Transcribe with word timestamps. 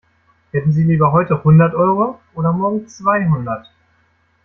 Hätten 0.51 0.71
Sie 0.71 0.81
lieber 0.83 1.11
heute 1.11 1.43
hundert 1.43 1.75
Euro 1.75 2.19
oder 2.33 2.51
morgen 2.51 2.87
zweihundert? 2.87 3.69